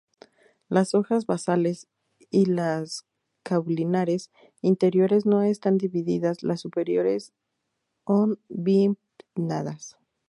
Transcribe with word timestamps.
Las 0.67 0.95
hojas 0.95 1.27
basales 1.27 1.85
y 2.31 2.45
las 2.47 3.05
caulinares 3.43 4.31
interiores 4.63 5.27
no 5.27 5.43
están 5.43 5.77
divididas, 5.77 6.41
las 6.41 6.61
superiores 6.61 7.33
on 8.05 8.39
bipinnadas. 8.49 9.99